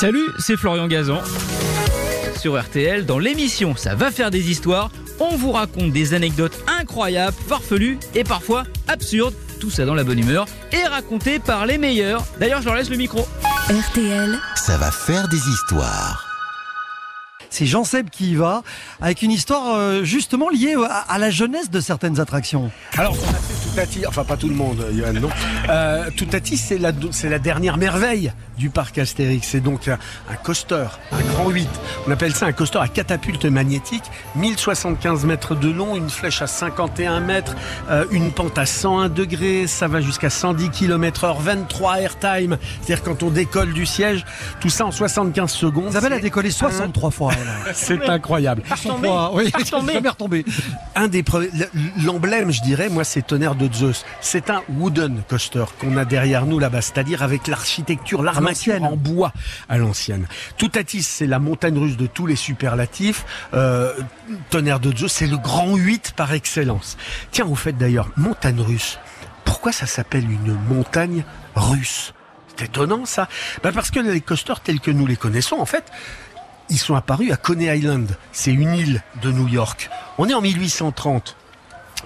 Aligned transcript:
Salut, 0.00 0.30
c'est 0.38 0.56
Florian 0.56 0.88
Gazan. 0.88 1.20
Sur 2.38 2.58
RTL, 2.58 3.04
dans 3.04 3.18
l'émission 3.18 3.76
Ça 3.76 3.94
va 3.94 4.10
faire 4.10 4.30
des 4.30 4.50
histoires, 4.50 4.90
on 5.18 5.36
vous 5.36 5.52
raconte 5.52 5.92
des 5.92 6.14
anecdotes 6.14 6.58
incroyables, 6.80 7.36
farfelues 7.46 7.98
et 8.14 8.24
parfois 8.24 8.62
absurdes, 8.88 9.34
tout 9.60 9.68
ça 9.68 9.84
dans 9.84 9.92
la 9.94 10.02
bonne 10.02 10.18
humeur, 10.18 10.46
et 10.72 10.82
raconté 10.84 11.38
par 11.38 11.66
les 11.66 11.76
meilleurs. 11.76 12.24
D'ailleurs, 12.38 12.62
je 12.62 12.64
leur 12.68 12.76
laisse 12.76 12.88
le 12.88 12.96
micro. 12.96 13.28
RTL, 13.68 14.38
Ça 14.54 14.78
va 14.78 14.90
faire 14.90 15.28
des 15.28 15.36
histoires. 15.36 16.26
C'est 17.50 17.66
Jean 17.66 17.84
Seb 17.84 18.08
qui 18.08 18.30
y 18.30 18.34
va 18.36 18.62
avec 19.02 19.20
une 19.20 19.32
histoire 19.32 19.74
euh, 19.74 20.02
justement 20.02 20.48
liée 20.48 20.76
à, 20.82 21.00
à 21.12 21.18
la 21.18 21.28
jeunesse 21.28 21.68
de 21.68 21.80
certaines 21.80 22.20
attractions. 22.20 22.72
Alors, 22.96 23.18
on 23.22 23.28
a 23.28 23.38
fait 23.38 23.59
Toutati, 23.70 24.06
enfin 24.06 24.24
pas 24.24 24.36
tout 24.36 24.48
le 24.48 24.54
monde, 24.54 24.84
Johan, 24.92 25.12
non. 25.12 25.28
Euh, 25.68 26.10
Toutati, 26.16 26.56
c'est 26.56 26.78
la, 26.78 26.90
c'est 27.12 27.28
la 27.28 27.38
dernière 27.38 27.76
merveille 27.76 28.32
du 28.58 28.68
parc 28.68 28.98
Astérix. 28.98 29.46
C'est 29.48 29.60
donc 29.60 29.86
un, 29.88 29.98
un 30.30 30.34
coaster, 30.34 30.86
un 31.12 31.20
grand 31.32 31.48
8. 31.48 31.68
On 32.06 32.10
appelle 32.10 32.34
ça 32.34 32.46
un 32.46 32.52
coaster 32.52 32.78
à 32.80 32.88
catapulte 32.88 33.44
magnétique, 33.46 34.02
1075 34.36 35.24
mètres 35.24 35.54
de 35.54 35.70
long, 35.70 35.96
une 35.96 36.10
flèche 36.10 36.42
à 36.42 36.46
51 36.46 37.20
mètres, 37.20 37.54
euh, 37.90 38.04
une 38.10 38.32
pente 38.32 38.58
à 38.58 38.66
101 38.66 39.08
degrés, 39.08 39.66
ça 39.66 39.86
va 39.88 40.00
jusqu'à 40.00 40.30
110 40.30 40.70
km 40.70 41.24
heure, 41.24 41.40
23 41.40 42.00
airtime, 42.00 42.58
c'est-à-dire 42.82 43.02
quand 43.04 43.22
on 43.22 43.30
décolle 43.30 43.72
du 43.72 43.86
siège, 43.86 44.24
tout 44.60 44.68
ça 44.68 44.84
en 44.84 44.90
75 44.90 45.50
secondes. 45.50 45.90
Isabelle 45.90 46.14
a 46.14 46.18
décollé 46.18 46.50
63 46.50 47.10
fois. 47.10 47.32
C'est 47.72 48.08
incroyable. 48.08 48.62
Poids, 49.08 49.30
oui, 49.34 49.52
jamais 49.70 50.08
retombé. 50.08 50.44
un 50.96 51.08
des 51.08 51.22
pre- 51.22 51.48
l'emblème, 52.04 52.50
je 52.50 52.62
dirais, 52.62 52.88
moi, 52.88 53.04
c'est 53.04 53.22
Tonnerre 53.26 53.54
de 53.68 53.74
Zeus. 53.74 54.04
C'est 54.20 54.50
un 54.50 54.62
wooden 54.68 55.22
coaster 55.28 55.64
qu'on 55.78 55.96
a 55.96 56.04
derrière 56.04 56.46
nous 56.46 56.58
là-bas, 56.58 56.82
c'est-à-dire 56.82 57.22
avec 57.22 57.46
l'architecture, 57.46 58.22
l'armature 58.22 58.82
en 58.82 58.96
bois 58.96 59.32
à 59.68 59.78
l'ancienne. 59.78 60.26
Toutatis, 60.56 61.02
c'est 61.02 61.26
la 61.26 61.38
montagne 61.38 61.78
russe 61.78 61.96
de 61.96 62.06
tous 62.06 62.26
les 62.26 62.36
superlatifs. 62.36 63.24
Euh, 63.54 63.92
Tonnerre 64.50 64.80
de 64.80 64.96
Zeus, 64.96 65.12
c'est 65.12 65.26
le 65.26 65.36
grand 65.36 65.76
8 65.76 66.12
par 66.16 66.32
excellence. 66.32 66.96
Tiens, 67.30 67.46
au 67.46 67.54
fait 67.54 67.72
d'ailleurs, 67.72 68.10
montagne 68.16 68.60
russe. 68.60 68.98
Pourquoi 69.44 69.72
ça 69.72 69.86
s'appelle 69.86 70.30
une 70.30 70.56
montagne 70.68 71.24
russe? 71.54 72.14
C'est 72.56 72.66
étonnant 72.66 73.04
ça. 73.04 73.28
Ben 73.62 73.72
parce 73.72 73.90
que 73.90 74.00
les 74.00 74.20
coasters 74.20 74.60
tels 74.60 74.80
que 74.80 74.90
nous 74.90 75.06
les 75.06 75.16
connaissons, 75.16 75.56
en 75.56 75.66
fait, 75.66 75.84
ils 76.68 76.78
sont 76.78 76.94
apparus 76.94 77.32
à 77.32 77.36
Coney 77.36 77.76
Island. 77.76 78.16
C'est 78.32 78.52
une 78.52 78.74
île 78.74 79.02
de 79.22 79.32
New 79.32 79.48
York. 79.48 79.90
On 80.18 80.28
est 80.28 80.34
en 80.34 80.40
1830. 80.40 81.36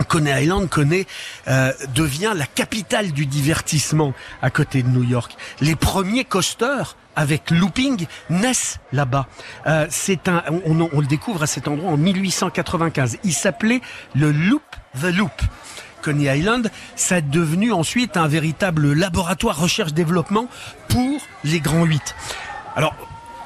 Coney 0.09 0.43
Island 0.45 0.69
connaît, 0.69 1.07
euh, 1.49 1.73
devient 1.95 2.33
la 2.35 2.47
capitale 2.47 3.13
du 3.13 3.27
divertissement 3.27 4.13
à 4.43 4.51
côté 4.51 4.83
de 4.83 4.89
New 4.89 5.05
York. 5.05 5.37
Les 5.61 5.77
premiers 5.77 6.25
coasters 6.25 6.97
avec 7.17 7.51
looping 7.51 8.07
naissent 8.29 8.79
là-bas. 8.93 9.27
Euh, 9.67 9.87
c'est 9.91 10.27
un, 10.29 10.43
on, 10.67 10.81
on- 10.93 11.01
le 11.01 11.07
découvre 11.07 11.43
à 11.45 11.47
cet 11.47 11.69
endroit 11.69 11.93
en 11.93 11.97
1895. 11.97 13.19
Il 13.25 13.33
s'appelait 13.33 13.81
le 14.17 14.33
Loop 14.33 14.63
the 15.01 15.15
Loop. 15.15 15.31
Coney 16.03 16.37
Island, 16.39 16.71
ça 16.97 17.19
est 17.19 17.23
devenu 17.23 17.73
ensuite 17.73 18.17
un 18.17 18.27
véritable 18.29 18.93
laboratoire 18.93 19.57
recherche-développement 19.59 20.49
pour 20.89 21.21
les 21.45 21.61
grands 21.61 21.85
8. 21.85 22.15
Alors, 22.77 22.95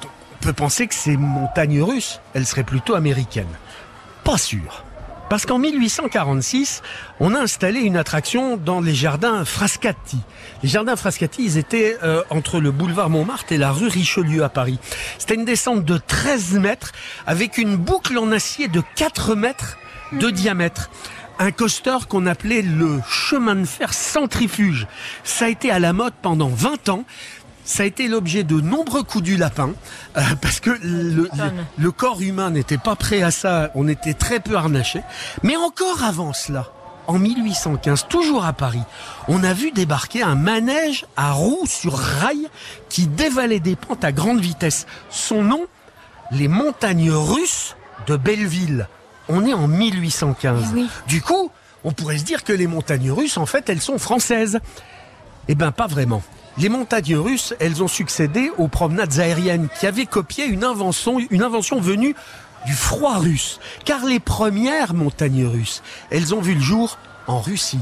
on 0.04 0.36
peut 0.44 0.52
penser 0.54 0.86
que 0.86 0.94
ces 0.94 1.16
montagnes 1.16 1.82
russes, 1.82 2.20
elles 2.34 2.46
seraient 2.46 2.64
plutôt 2.64 2.94
américaines. 2.94 3.46
Pas 4.24 4.38
sûr. 4.38 4.84
Parce 5.28 5.44
qu'en 5.44 5.58
1846, 5.58 6.82
on 7.20 7.34
a 7.34 7.40
installé 7.40 7.80
une 7.80 7.98
attraction 7.98 8.56
dans 8.56 8.80
les 8.80 8.94
jardins 8.94 9.44
Frascati. 9.44 10.16
Les 10.62 10.70
jardins 10.70 10.96
Frascati, 10.96 11.44
ils 11.44 11.58
étaient 11.58 11.98
euh, 12.02 12.22
entre 12.30 12.60
le 12.60 12.70
boulevard 12.70 13.10
Montmartre 13.10 13.52
et 13.52 13.58
la 13.58 13.70
rue 13.70 13.88
Richelieu 13.88 14.42
à 14.42 14.48
Paris. 14.48 14.78
C'était 15.18 15.34
une 15.34 15.44
descente 15.44 15.84
de 15.84 15.98
13 15.98 16.54
mètres 16.54 16.92
avec 17.26 17.58
une 17.58 17.76
boucle 17.76 18.16
en 18.16 18.32
acier 18.32 18.68
de 18.68 18.82
4 18.96 19.34
mètres 19.34 19.76
de 20.12 20.30
diamètre. 20.30 20.90
Un 21.38 21.52
coaster 21.52 21.98
qu'on 22.08 22.26
appelait 22.26 22.62
le 22.62 23.00
chemin 23.06 23.54
de 23.54 23.66
fer 23.66 23.92
centrifuge. 23.92 24.86
Ça 25.24 25.44
a 25.44 25.48
été 25.48 25.70
à 25.70 25.78
la 25.78 25.92
mode 25.92 26.14
pendant 26.22 26.48
20 26.48 26.88
ans. 26.88 27.04
Ça 27.68 27.82
a 27.82 27.86
été 27.86 28.08
l'objet 28.08 28.44
de 28.44 28.62
nombreux 28.62 29.02
coups 29.02 29.22
du 29.24 29.36
lapin, 29.36 29.74
euh, 30.16 30.22
parce 30.40 30.58
que 30.58 30.70
le, 30.70 31.12
le, 31.12 31.30
le 31.76 31.92
corps 31.92 32.22
humain 32.22 32.48
n'était 32.48 32.78
pas 32.78 32.96
prêt 32.96 33.20
à 33.20 33.30
ça, 33.30 33.70
on 33.74 33.86
était 33.88 34.14
très 34.14 34.40
peu 34.40 34.56
harnaché. 34.56 35.02
Mais 35.42 35.54
encore 35.54 36.02
avant 36.02 36.32
cela, 36.32 36.70
en 37.08 37.18
1815, 37.18 38.06
toujours 38.08 38.46
à 38.46 38.54
Paris, 38.54 38.80
on 39.28 39.44
a 39.44 39.52
vu 39.52 39.70
débarquer 39.70 40.22
un 40.22 40.34
manège 40.34 41.04
à 41.18 41.32
roues 41.32 41.66
sur 41.66 41.92
rail 41.98 42.48
qui 42.88 43.06
dévalait 43.06 43.60
des 43.60 43.76
pentes 43.76 44.02
à 44.02 44.12
grande 44.12 44.40
vitesse. 44.40 44.86
Son 45.10 45.42
nom, 45.42 45.66
les 46.30 46.48
montagnes 46.48 47.10
russes 47.10 47.76
de 48.06 48.16
Belleville. 48.16 48.88
On 49.28 49.44
est 49.44 49.52
en 49.52 49.68
1815. 49.68 50.74
Du 51.06 51.20
coup, 51.20 51.50
on 51.84 51.92
pourrait 51.92 52.16
se 52.16 52.24
dire 52.24 52.44
que 52.44 52.54
les 52.54 52.66
montagnes 52.66 53.10
russes, 53.10 53.36
en 53.36 53.44
fait, 53.44 53.68
elles 53.68 53.82
sont 53.82 53.98
françaises. 53.98 54.58
Eh 55.48 55.54
ben 55.54 55.70
pas 55.70 55.86
vraiment. 55.86 56.22
Les 56.58 56.68
montagnes 56.68 57.16
russes, 57.16 57.54
elles 57.60 57.84
ont 57.84 57.88
succédé 57.88 58.50
aux 58.58 58.66
promenades 58.66 59.20
aériennes 59.20 59.68
qui 59.78 59.86
avaient 59.86 60.06
copié 60.06 60.44
une 60.44 60.64
invention, 60.64 61.20
une 61.30 61.42
invention 61.42 61.80
venue 61.80 62.16
du 62.66 62.72
froid 62.72 63.18
russe. 63.18 63.60
Car 63.84 64.04
les 64.04 64.18
premières 64.18 64.92
montagnes 64.92 65.46
russes, 65.46 65.84
elles 66.10 66.34
ont 66.34 66.40
vu 66.40 66.54
le 66.54 66.60
jour 66.60 66.98
en 67.28 67.38
Russie. 67.38 67.78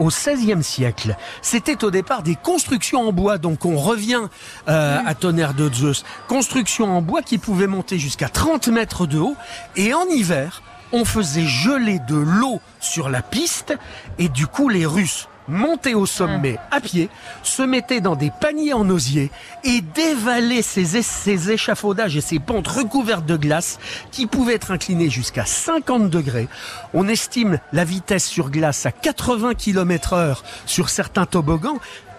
Au 0.00 0.08
XVIe 0.08 0.64
siècle, 0.64 1.16
c'était 1.42 1.84
au 1.84 1.92
départ 1.92 2.22
des 2.22 2.34
constructions 2.34 3.08
en 3.08 3.12
bois, 3.12 3.38
donc 3.38 3.64
on 3.64 3.76
revient 3.76 4.22
euh, 4.68 4.98
à 5.04 5.14
Tonnerre 5.14 5.54
de 5.54 5.72
Zeus. 5.72 6.04
Constructions 6.26 6.96
en 6.96 7.02
bois 7.02 7.22
qui 7.22 7.38
pouvaient 7.38 7.66
monter 7.68 7.98
jusqu'à 7.98 8.28
30 8.28 8.68
mètres 8.68 9.06
de 9.06 9.18
haut, 9.18 9.36
et 9.76 9.94
en 9.94 10.06
hiver, 10.06 10.62
on 10.92 11.04
faisait 11.04 11.46
geler 11.46 12.00
de 12.08 12.16
l'eau 12.16 12.60
sur 12.80 13.10
la 13.10 13.22
piste, 13.22 13.76
et 14.18 14.28
du 14.28 14.46
coup 14.46 14.68
les 14.68 14.86
Russes 14.86 15.28
montaient 15.48 15.94
au 15.94 16.06
sommet 16.06 16.58
à 16.70 16.80
pied, 16.80 17.08
se 17.42 17.62
mettaient 17.62 18.00
dans 18.00 18.16
des 18.16 18.30
paniers 18.30 18.72
en 18.74 18.88
osier 18.90 19.30
et 19.64 19.80
dévalaient 19.80 20.62
ces, 20.62 20.96
é- 20.96 21.02
ces 21.02 21.50
échafaudages 21.50 22.16
et 22.16 22.20
ces 22.20 22.38
pentes 22.38 22.68
recouvertes 22.68 23.26
de 23.26 23.36
glace 23.36 23.78
qui 24.10 24.26
pouvaient 24.26 24.54
être 24.54 24.70
inclinées 24.70 25.10
jusqu'à 25.10 25.44
50 25.46 26.10
degrés. 26.10 26.48
On 26.94 27.08
estime 27.08 27.58
la 27.72 27.84
vitesse 27.84 28.26
sur 28.26 28.50
glace 28.50 28.86
à 28.86 28.92
80 28.92 29.54
km 29.54 30.12
heure 30.12 30.44
sur 30.66 30.90
certains 30.90 31.26
toboggans 31.26 31.78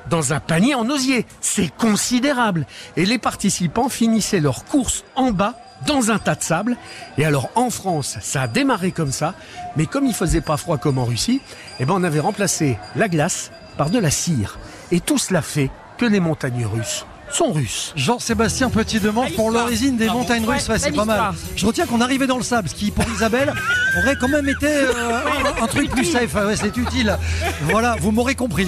dans 0.09 0.33
un 0.33 0.39
panier 0.39 0.73
en 0.73 0.89
osier. 0.89 1.25
C'est 1.39 1.69
considérable. 1.75 2.65
Et 2.97 3.05
les 3.05 3.19
participants 3.19 3.89
finissaient 3.89 4.39
leur 4.39 4.65
course 4.65 5.03
en 5.15 5.31
bas 5.31 5.55
dans 5.85 6.11
un 6.11 6.19
tas 6.19 6.35
de 6.35 6.43
sable. 6.43 6.77
Et 7.17 7.25
alors 7.25 7.49
en 7.55 7.69
France, 7.69 8.17
ça 8.21 8.43
a 8.43 8.47
démarré 8.47 8.91
comme 8.91 9.11
ça, 9.11 9.33
mais 9.75 9.85
comme 9.85 10.05
il 10.05 10.13
faisait 10.13 10.41
pas 10.41 10.57
froid 10.57 10.77
comme 10.77 10.97
en 10.97 11.05
Russie, 11.05 11.41
eh 11.79 11.85
ben 11.85 11.93
on 11.95 12.03
avait 12.03 12.19
remplacé 12.19 12.77
la 12.95 13.07
glace 13.07 13.51
par 13.77 13.89
de 13.89 13.99
la 13.99 14.11
cire. 14.11 14.59
Et 14.91 14.99
tout 14.99 15.17
cela 15.17 15.41
fait 15.41 15.69
que 15.97 16.05
les 16.05 16.19
montagnes 16.19 16.65
russes 16.65 17.05
sont 17.31 17.51
russes. 17.51 17.93
Jean-Sébastien 17.95 18.69
Petit 18.71 18.99
demande 18.99 19.31
pour 19.35 19.51
l'origine 19.51 19.97
des 19.97 20.07
montagnes 20.09 20.45
russes. 20.45 20.67
Ouais, 20.67 20.79
c'est 20.79 20.91
pas 20.91 21.05
mal. 21.05 21.33
Je 21.55 21.65
retiens 21.65 21.85
qu'on 21.85 22.01
arrivait 22.01 22.25
dans 22.25 22.37
le 22.37 22.43
sable, 22.43 22.67
ce 22.69 22.73
qui 22.73 22.89
pour 22.89 23.05
Isabelle 23.13 23.53
aurait 23.99 24.15
quand 24.19 24.29
même 24.29 24.49
été 24.49 24.65
euh, 24.67 24.91
un, 25.59 25.63
un 25.63 25.67
truc 25.67 25.91
plus 25.91 26.05
safe. 26.05 26.33
Ouais, 26.33 26.55
c'est 26.55 26.75
utile. 26.75 27.15
Voilà, 27.65 27.95
vous 27.99 28.11
m'aurez 28.11 28.33
compris. 28.33 28.67